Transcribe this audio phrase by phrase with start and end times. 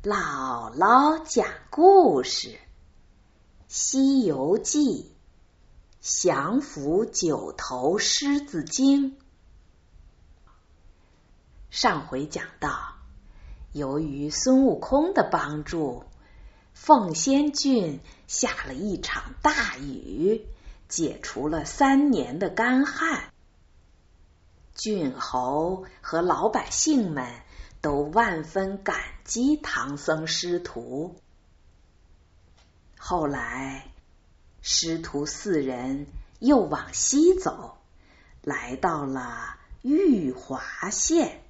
[0.00, 2.50] 姥姥讲故事，
[3.66, 5.12] 《西游记》
[6.30, 9.18] 降服九头狮子精。
[11.68, 12.94] 上回讲到，
[13.72, 16.04] 由于孙悟空的帮助，
[16.74, 20.46] 凤仙郡下了一场大雨，
[20.88, 23.32] 解除了三年的干旱。
[24.76, 27.42] 郡侯和老百姓们。
[27.80, 28.96] 都万分感
[29.28, 31.20] 击唐僧师徒。
[32.96, 33.92] 后来，
[34.62, 36.06] 师徒四人
[36.38, 37.76] 又往西走，
[38.40, 41.42] 来到了玉华县。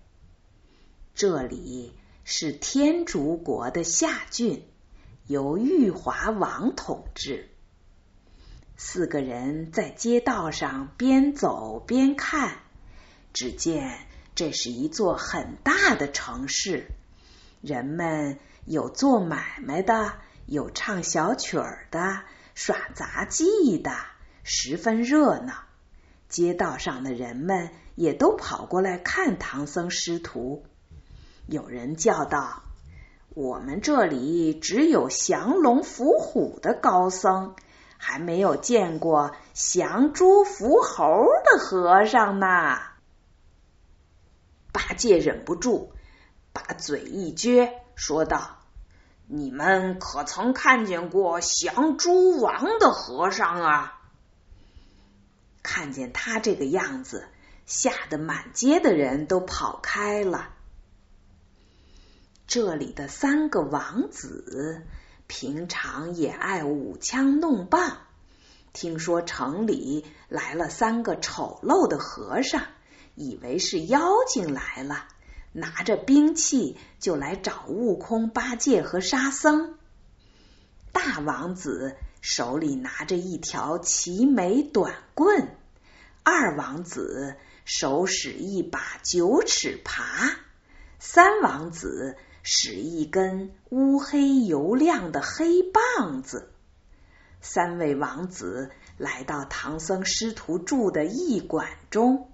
[1.14, 1.92] 这里
[2.24, 4.68] 是天竺国的下郡，
[5.28, 7.48] 由玉华王统治。
[8.76, 12.58] 四个人在街道上边走边看，
[13.32, 14.00] 只见。
[14.34, 16.90] 这是一座很大的城市，
[17.60, 20.12] 人们有做买卖的，
[20.46, 22.20] 有唱小曲儿的，
[22.54, 23.92] 耍杂技的，
[24.44, 25.54] 十分热闹。
[26.28, 30.64] 街道上的人们也都跑过来看唐僧师徒。
[31.46, 32.62] 有人叫道
[33.34, 37.56] ：“我们这里只有降龙伏虎的高僧，
[37.96, 42.78] 还没有见过降猪伏猴的和尚呢。”
[44.70, 45.92] 八戒忍不住，
[46.58, 48.58] 把嘴一撅，说道
[49.28, 54.00] ：“你们可曾看见过降猪王的和尚啊？”
[55.62, 57.28] 看见他这个样子，
[57.64, 60.48] 吓得满街的人都跑开了。
[62.48, 64.82] 这里的三个王子
[65.28, 67.98] 平常也爱舞枪弄棒，
[68.72, 72.62] 听说城里来了三个丑陋的和尚。
[73.14, 75.08] 以为是妖精来了，
[75.52, 79.76] 拿着兵器就来找悟空、八戒和沙僧。
[80.92, 85.56] 大王子手里拿着一条齐眉短棍，
[86.22, 90.36] 二王子手使一把九齿耙，
[90.98, 96.50] 三王子使一根乌黑油亮的黑棒子。
[97.40, 102.30] 三位王子来到唐僧师徒住的驿馆中。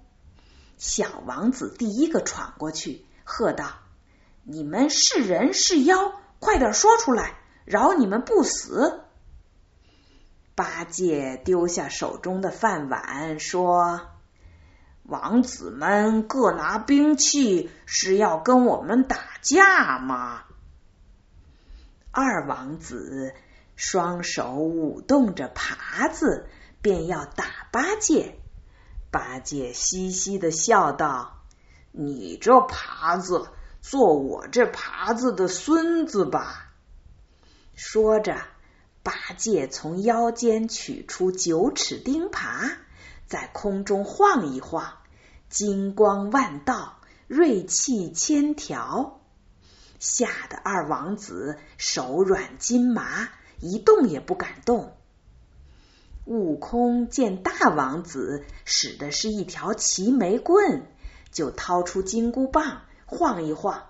[0.77, 3.65] 小王子第一个闯过去，喝道
[4.47, 6.13] ：“你们是人是妖？
[6.39, 9.01] 快点说出来，饶你们不死！”
[10.55, 13.99] 八戒丢下手中的饭碗，说
[15.03, 20.43] ：“王子们各拿兵器，是要跟我们打架吗？”
[22.11, 23.33] 二王子
[23.75, 26.47] 双手舞动着耙子，
[26.81, 28.39] 便要打八戒。
[29.11, 31.34] 八戒嘻嘻的笑道
[31.97, 33.47] ：“你这耙子，
[33.81, 36.73] 做我这耙子的孙子吧。”
[37.73, 38.37] 说着，
[39.01, 42.71] 八戒从腰间取出九齿钉耙，
[43.27, 44.93] 在空中晃一晃，
[45.49, 49.21] 金光万道，锐气千条，
[49.99, 53.29] 吓得二王子手软筋麻，
[53.61, 54.97] 一动也不敢动。
[56.25, 60.87] 悟空见大王子使的是一条齐眉棍，
[61.35, 63.83] 就掏出金箍棒晃一晃，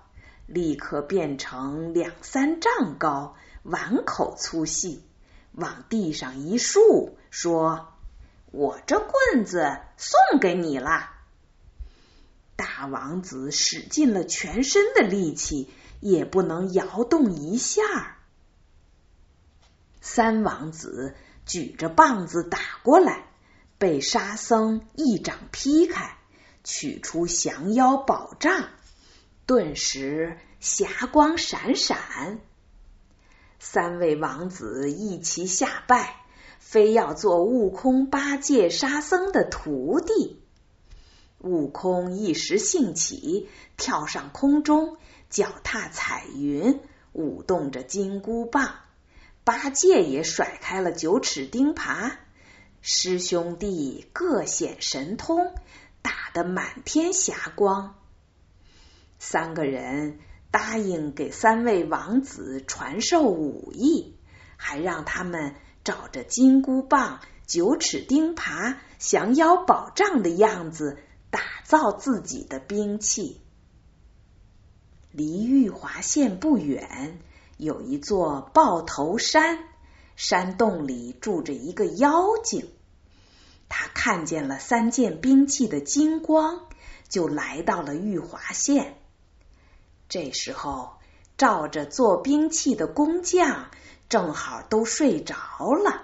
[0.46, 5.02] 立刻变成两三丈高、碗口粗细，
[5.52, 7.94] 往地上一竖，说
[8.52, 11.08] ：“我这棍子送给你了。”
[12.56, 15.70] 大王子使尽了全身的力气，
[16.00, 17.82] 也不能摇动一下。
[20.02, 21.14] 三王子。
[21.48, 23.28] 举着棒子打过来，
[23.78, 26.15] 被沙僧一掌劈开，
[26.66, 28.70] 取出降妖宝杖，
[29.46, 32.40] 顿时霞光闪闪。
[33.60, 36.16] 三位王子一齐下拜，
[36.58, 40.42] 非要做悟空、八戒、沙僧的徒弟。
[41.38, 44.96] 悟空一时兴起，跳上空中，
[45.30, 46.80] 脚踏彩云，
[47.12, 48.74] 舞动着金箍棒。
[49.44, 52.16] 八戒也甩开了九齿钉耙，
[52.80, 55.54] 师兄弟各显神通，
[56.36, 57.94] 得满天霞光。
[59.18, 60.18] 三个人
[60.50, 64.18] 答应给三位王子传授武艺，
[64.58, 70.98] 还让他们找着金箍棒、九齿钉耙、降妖宝杖的样子
[71.30, 73.40] 打造自己的兵器。
[75.12, 77.18] 离玉华县不远。
[77.56, 79.60] 有一座豹头山，
[80.14, 82.68] 山洞里住着一个妖精。
[83.68, 86.68] 他看见了三件兵器的金光，
[87.08, 88.96] 就来到了玉华县。
[90.08, 90.98] 这时候
[91.36, 93.70] 照着做兵器的工匠
[94.08, 95.34] 正好都睡着
[95.74, 96.02] 了，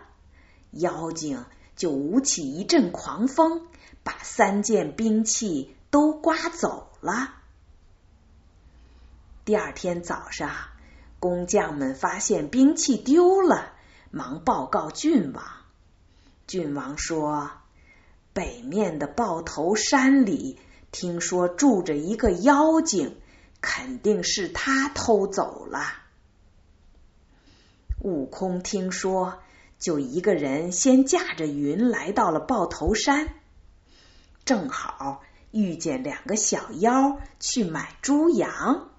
[0.72, 1.44] 妖精
[1.76, 3.68] 就舞起一阵狂风，
[4.02, 7.34] 把三件兵器都刮走了。
[9.44, 10.50] 第二天早上，
[11.20, 13.72] 工匠们发现兵器丢了，
[14.10, 15.61] 忙报告郡王。
[16.52, 17.50] 郡王说
[18.34, 20.58] ：“北面的豹头山里，
[20.90, 23.16] 听说住着一个妖精，
[23.62, 25.80] 肯定是他偷走了。”
[28.04, 29.38] 悟空听说，
[29.78, 33.32] 就一个人先驾着云来到了豹头山，
[34.44, 35.22] 正好
[35.52, 38.90] 遇见两个小妖去买猪羊。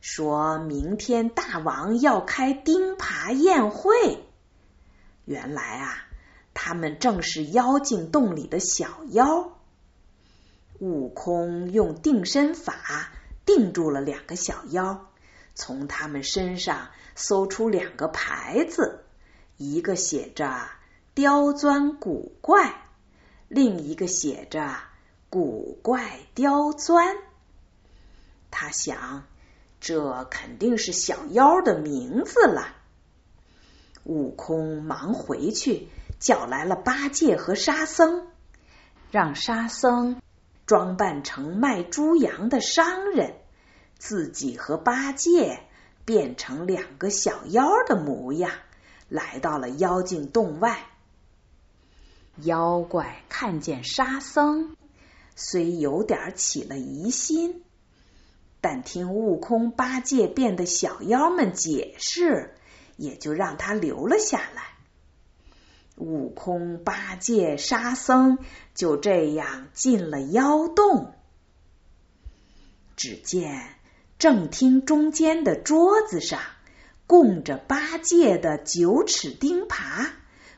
[0.00, 4.24] 说明天大王要开钉耙宴会。
[5.24, 6.06] 原来啊，
[6.54, 9.58] 他们正是妖精洞里的小妖。
[10.78, 13.12] 悟空用定身法
[13.44, 15.08] 定住了两个小妖，
[15.54, 19.04] 从他们身上搜出两个牌子，
[19.56, 20.68] 一个写着
[21.14, 22.74] “刁钻古怪”，
[23.48, 24.76] 另一个写着
[25.30, 27.16] “古怪刁钻”。
[28.50, 29.24] 他想。
[29.84, 32.76] 这肯定是小妖的名字了。
[34.04, 35.88] 悟空忙回去
[36.22, 38.28] 叫来了八戒和沙僧，
[39.10, 40.22] 让沙僧
[40.66, 43.34] 装扮成卖猪羊的商人，
[43.98, 45.64] 自己和八戒
[46.04, 48.52] 变成两个小妖的模样，
[49.08, 50.86] 来到了妖精洞外。
[52.36, 54.76] 妖怪看见沙僧，
[55.34, 57.64] 虽有点起了疑心。
[58.60, 62.54] 但听悟空、八戒变的小妖们解释，
[62.96, 64.71] 也就让他留了下来。
[66.02, 68.38] 悟空、八戒、沙僧
[68.74, 71.14] 就这样进了妖洞。
[72.96, 73.62] 只见
[74.18, 76.40] 正厅中间的桌子上
[77.06, 80.08] 供着八戒的九齿钉耙，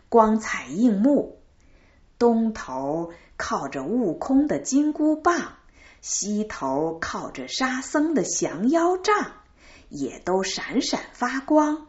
[0.08, 1.36] 光彩映目；
[2.18, 5.54] 东头靠着悟空的金箍棒。
[6.00, 9.32] 西头靠着沙僧的降妖杖，
[9.88, 11.86] 也都闪闪发光。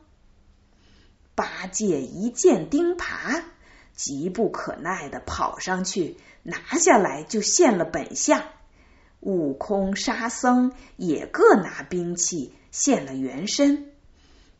[1.36, 3.44] 八戒一见钉耙，
[3.94, 8.44] 急不可耐的跑上去，拿下来就现了本相。
[9.20, 13.92] 悟空、沙僧也各拿兵器现了原身，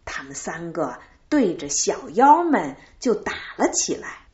[0.06, 1.00] 他们三个
[1.30, 4.28] 对着小妖们就打了起来。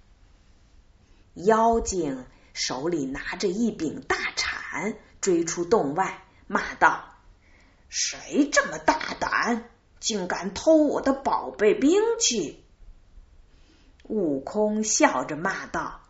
[1.36, 4.98] 妖精手里拿着一柄大铲。
[5.22, 7.14] 追出洞外，骂道
[7.90, 9.70] ：“谁这么大胆，
[10.02, 12.62] 竟敢偷我的宝贝兵器？”
[14.04, 16.02] 悟空笑着骂道：“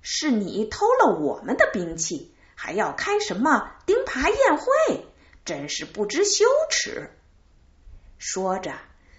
[0.00, 5.06] 是你偷了我们的兵器，还要开什么钉耙宴会？
[5.44, 7.10] 真是不知羞耻！”
[8.16, 8.76] 说着，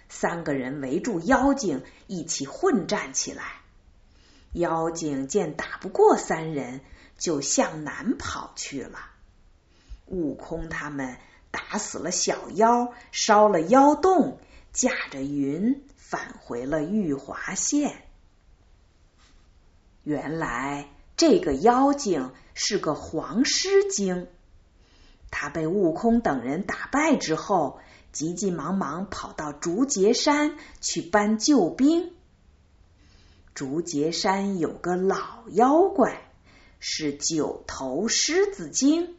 [0.08, 3.60] 三个人围住妖精，一起混战起来。
[4.52, 6.80] 妖精见打不过三人，
[7.18, 9.10] 就向南跑去了。
[10.06, 11.18] 悟空他们
[11.54, 14.38] 打死了小妖，烧了妖洞，
[14.72, 18.02] 驾着云返回了玉华县。
[20.02, 24.26] 原来这个妖精是个黄狮精，
[25.30, 27.78] 他被悟空等人打败之后，
[28.10, 32.12] 急急忙忙跑到竹节山去搬救兵。
[33.54, 36.28] 竹节山有个老妖怪，
[36.80, 39.14] 是九头狮子精。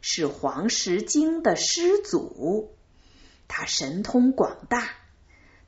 [0.00, 2.74] 是黄石精的师祖，
[3.48, 4.88] 他神通广大。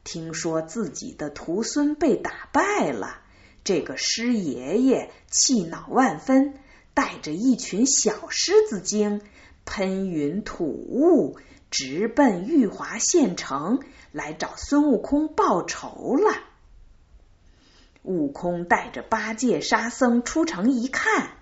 [0.05, 3.21] 听说自己的徒孙被打败了，
[3.63, 6.55] 这个师爷爷气恼万分，
[6.93, 9.21] 带着一群小狮子精，
[9.65, 11.37] 喷云吐雾，
[11.71, 16.37] 直奔玉华县城来找孙悟空报仇了。
[18.03, 21.37] 悟空带着八戒、沙僧出城一看，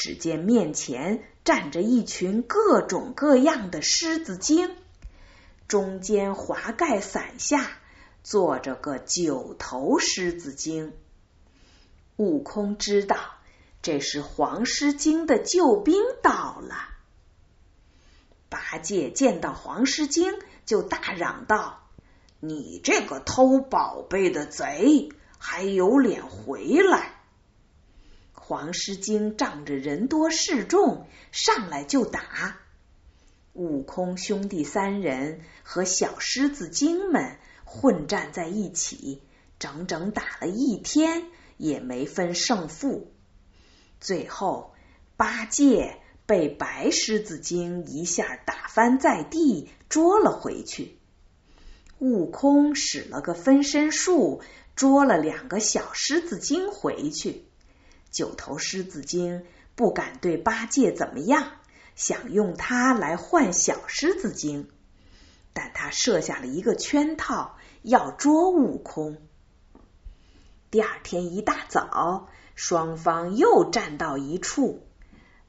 [0.00, 1.22] 只见面前。
[1.42, 4.76] 站着一群各种各样的狮子精，
[5.68, 7.66] 中间华盖伞下
[8.22, 10.92] 坐着个九头狮子精。
[12.16, 13.16] 悟空知道
[13.80, 16.76] 这是黄狮精的救兵到了。
[18.50, 20.34] 八戒见到黄狮精，
[20.66, 21.88] 就大嚷道
[22.38, 27.14] ：“你这个偷宝贝的贼，还有脸回来！”
[28.50, 32.58] 黄狮精仗着人多势众，上来就打。
[33.52, 39.22] 悟空兄弟三人和小狮子精们混战在一起，
[39.60, 41.26] 整整打了一天，
[41.58, 43.12] 也没分胜负。
[44.00, 44.74] 最后，
[45.16, 50.98] 八戒被白狮子精一下打翻在地，捉了回去。
[52.00, 54.42] 悟空使了个分身术，
[54.74, 57.44] 捉了两个小狮子精回去。
[58.10, 61.52] 九头狮子精不敢对八戒怎么样，
[61.94, 64.68] 想用它来换小狮子精，
[65.52, 69.18] 但他设下了一个圈套，要捉悟空。
[70.70, 74.86] 第二天一大早，双方又站到一处。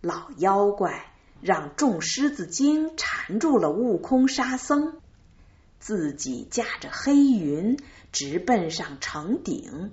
[0.02, 5.00] 老妖怪让众狮子精缠住了悟空、沙僧，
[5.80, 7.78] 自己驾着黑云
[8.12, 9.92] 直奔上城顶，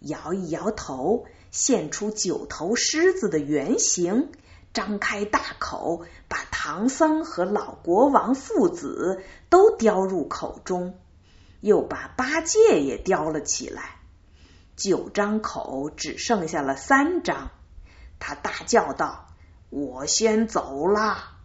[0.00, 4.32] 摇一摇头，现出九头狮子的原形，
[4.72, 10.98] 张开大口，把唐僧和老国王父子都叼入口中，
[11.60, 14.00] 又把八戒也叼了起来。
[14.74, 17.52] 九张口只剩下了三张，
[18.18, 19.28] 他大叫道
[19.70, 21.36] ：“我先走了。”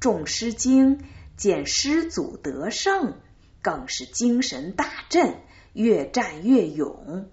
[0.00, 1.02] 众狮精
[1.38, 3.14] 见师祖得胜，
[3.62, 5.40] 更是精神大振，
[5.72, 7.30] 越战越勇。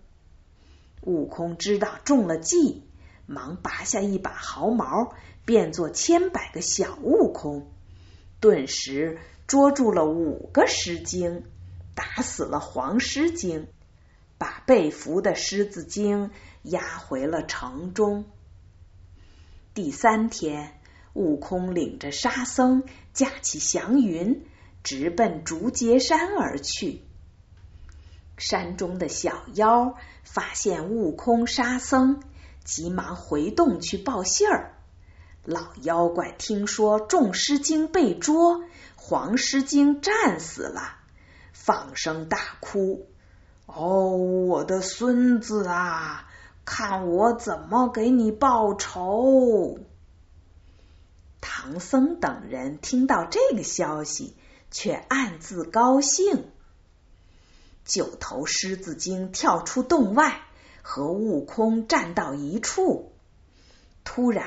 [1.07, 2.83] 悟空知道中了计，
[3.25, 7.71] 忙拔下一把毫毛，变作千百个小悟空，
[8.41, 11.45] 顿时捉住了五个狮精，
[11.95, 13.67] 打死了黄狮精。
[14.39, 16.29] 把被俘的狮子精
[16.61, 18.25] 押回了城中。
[19.73, 20.79] 第三天，
[21.13, 22.83] 悟空领着沙僧
[23.13, 24.45] 驾起祥云，
[24.83, 27.01] 直奔竹节山而去。
[28.37, 32.21] 山中的小妖发现悟空、沙僧，
[32.63, 34.73] 急忙回洞去报信儿。
[35.43, 38.63] 老妖怪听说众狮精被捉，
[38.95, 40.81] 黄狮精战死了，
[41.51, 43.07] 放声大哭。
[43.65, 46.29] 哦，我的孙子啊，
[46.63, 49.79] 看我怎么给你报仇！
[51.39, 54.35] 唐僧等人听到这个消息，
[54.69, 56.51] 却暗自高兴。
[57.87, 60.41] 九头狮子精跳出洞外，
[60.81, 63.13] 和悟空站到一处。
[64.03, 64.45] 突然，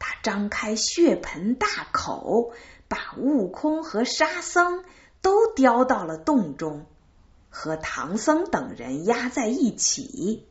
[0.00, 2.52] 他张开血盆大口，
[2.88, 4.84] 把悟空和沙僧
[5.20, 6.86] 都叼到了洞中。
[7.50, 10.48] 和唐僧等人压在一起，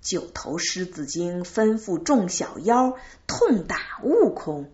[0.00, 4.72] 九头狮子精吩咐众小妖痛打悟空。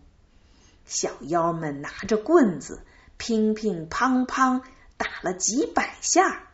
[0.85, 2.83] 小妖们拿着棍子，
[3.17, 4.63] 乒乒乓乓
[4.97, 6.45] 打了几百下。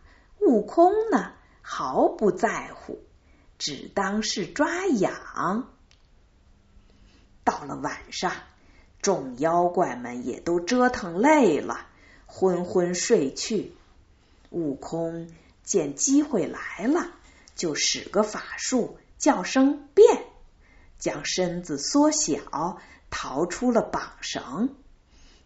[0.46, 1.32] 悟空呢，
[1.62, 3.02] 毫不在乎，
[3.58, 5.68] 只当是抓痒。
[7.44, 8.32] 到了晚上，
[9.00, 11.86] 众妖怪们也都折腾累了，
[12.26, 13.74] 昏昏睡去。
[14.50, 15.30] 悟空
[15.62, 17.10] 见机会来了，
[17.54, 20.24] 就使个法术，叫声变，
[20.98, 22.78] 将身子缩小，
[23.10, 24.74] 逃出了绑绳。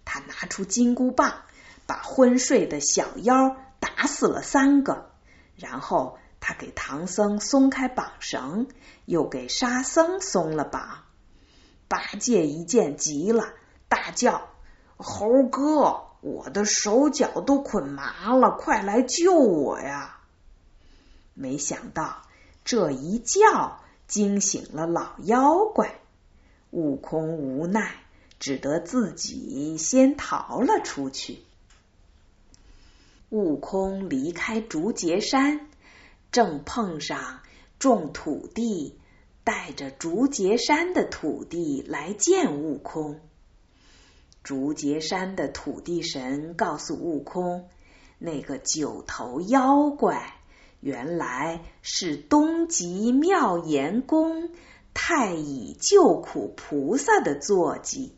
[0.04, 1.42] 他拿出金箍棒，
[1.86, 5.10] 把昏睡的小妖打死了三个。
[5.56, 8.68] 然后他给唐僧松开绑绳，
[9.04, 11.04] 又给沙僧松了绑。
[11.88, 13.54] 八戒一见急了，
[13.88, 14.48] 大叫
[14.96, 20.18] ：“猴哥！”我的手脚都捆麻了，快来救我呀！
[21.32, 22.22] 没想到
[22.64, 26.00] 这一叫惊醒了老妖怪，
[26.70, 27.94] 悟空无奈，
[28.40, 31.44] 只得自己先逃了出去。
[33.30, 35.68] 悟空离开竹节山，
[36.32, 37.40] 正碰上
[37.78, 38.98] 众土地
[39.44, 43.20] 带着竹节山的土地来见悟空。
[44.42, 47.68] 竹节山的土地神告诉悟空，
[48.18, 50.38] 那个九头妖怪
[50.80, 54.48] 原来是东极妙严宫
[54.94, 58.16] 太乙救苦菩萨的坐骑，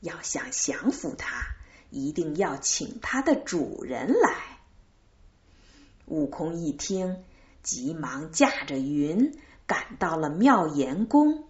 [0.00, 1.53] 要想降服他，
[1.94, 4.58] 一定要请他的主人来。
[6.06, 7.22] 悟空一听，
[7.62, 11.44] 急忙驾着云赶到了妙严宫，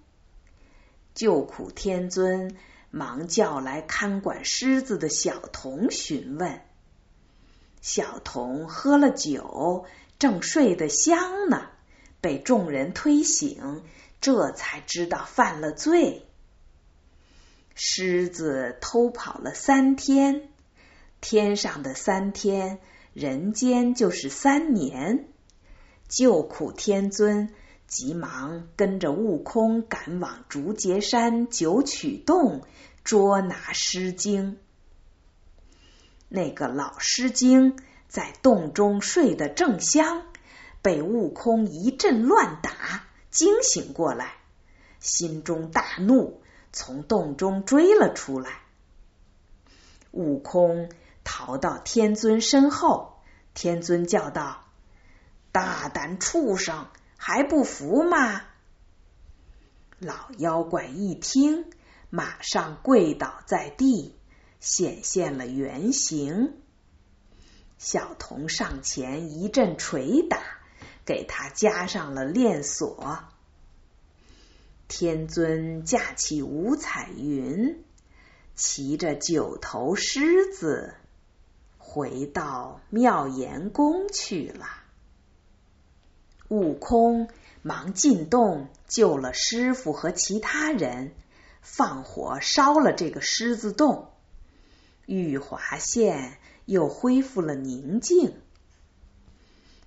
[1.15, 2.55] 救苦天尊。
[2.91, 6.61] 忙叫来看管狮子的小童询问，
[7.81, 9.85] 小童喝了酒，
[10.21, 11.71] 正睡得香呢，
[12.21, 13.83] 被众人推醒，
[14.21, 16.24] 这才知道犯了罪。
[17.75, 20.49] 狮子偷跑了三天，
[21.21, 22.79] 天上的三天，
[23.13, 25.29] 人间就是三年。
[26.09, 27.51] 救苦天尊
[27.87, 32.63] 急忙跟着悟空赶往竹节山九曲洞。
[33.03, 34.57] 捉拿狮精，
[36.31, 37.77] 那个老狮精
[38.09, 40.23] 在洞中睡得正香，
[40.81, 44.37] 被悟空一阵乱打惊醒过来，
[45.01, 46.41] 心中大怒，
[46.75, 48.61] 从洞中追了出来。
[50.11, 50.91] 悟空
[51.25, 53.15] 逃到天尊身后。
[53.55, 54.65] 天尊叫道
[55.53, 58.43] ：“大胆畜生，还不服吗？”
[60.01, 61.71] 老妖怪一听，
[62.11, 64.19] 马上跪倒在地，
[64.59, 66.57] 显现了原形。
[67.79, 70.41] 小童上前一阵捶打，
[71.05, 73.25] 给他加上了链锁。
[74.87, 77.83] 天尊驾起五彩云，
[78.55, 80.95] 骑着九头狮子，
[81.79, 84.67] 回到妙严宫去了。
[86.49, 87.29] 悟空
[87.63, 91.13] 忙进洞救了师傅和其他人，
[91.63, 94.11] 放火烧了这个狮子洞。
[95.07, 98.35] 玉华县又恢复了宁静。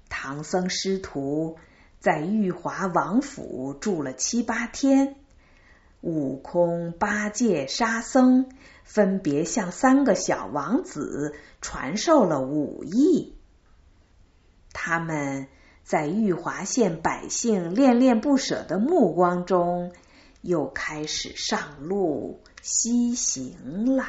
[0.10, 1.58] 唐僧师徒。
[2.00, 5.16] 在玉华王府住了七八天，
[6.02, 8.50] 悟空、八戒、沙僧
[8.84, 13.36] 分别向三个小王子传授了武艺。
[14.74, 15.48] 他们
[15.84, 19.92] 在玉华县百姓恋恋不舍的目光中，
[20.42, 24.06] 又开始上路西行了。